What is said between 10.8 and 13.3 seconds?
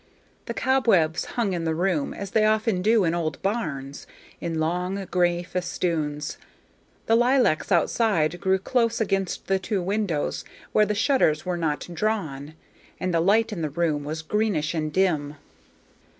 the shutters were not drawn, and the